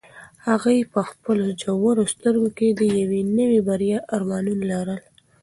[0.47, 4.99] هغې په خپلو ژورو سترګو کې د یوې نوې بریا ارمانونه لرل.